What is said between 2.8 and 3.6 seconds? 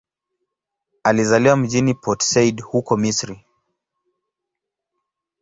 Misri.